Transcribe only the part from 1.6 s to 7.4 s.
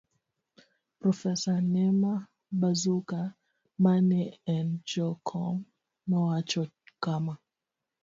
Nema Bazuka ma ne en jakom nowacho kama